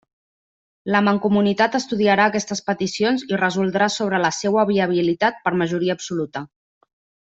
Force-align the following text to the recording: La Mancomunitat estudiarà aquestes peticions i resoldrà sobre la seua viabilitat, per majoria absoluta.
La 0.95 1.01
Mancomunitat 1.07 1.77
estudiarà 1.81 2.25
aquestes 2.31 2.63
peticions 2.71 3.27
i 3.29 3.41
resoldrà 3.45 3.93
sobre 3.99 4.23
la 4.27 4.35
seua 4.41 4.67
viabilitat, 4.75 5.43
per 5.49 5.59
majoria 5.65 5.99
absoluta. 6.01 6.49